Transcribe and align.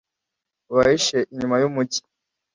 ubahishe 0.71 1.17
inyuma 1.33 1.55
y'umugi 1.61 1.99